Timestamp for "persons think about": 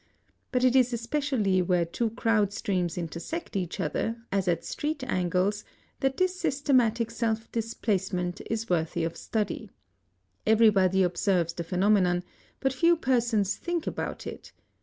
12.97-14.25